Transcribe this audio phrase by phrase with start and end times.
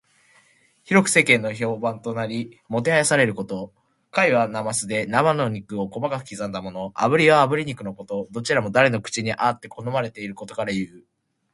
[0.83, 3.71] 広く世間の評判となり、もてはやされていること。
[4.11, 6.89] 「膾」はなますで、生の肉を細かく刻んだもの。
[6.97, 8.27] 「炙」はあぶり肉のこと。
[8.31, 11.03] どちらも誰の口にもあって好まれることからいう。